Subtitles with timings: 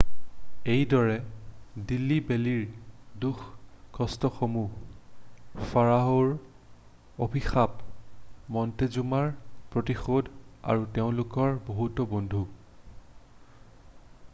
[0.75, 1.17] এইদৰে
[1.89, 2.63] দিল্লী বেল্লীৰ
[3.25, 6.31] দুখ-কষ্টসমূহ ফাৰাঅ'হৰ
[7.27, 7.77] অভিশাপ
[8.57, 9.29] মন্টেজুমাৰ
[9.77, 10.33] প্ৰতিশোধ
[10.75, 12.45] আৰু তেওঁলোকৰ বহুতো বন্ধু৷